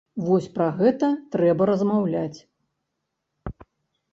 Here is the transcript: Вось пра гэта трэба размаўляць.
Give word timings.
Вось 0.27 0.45
пра 0.55 0.69
гэта 0.79 1.09
трэба 1.35 1.67
размаўляць. 1.71 2.39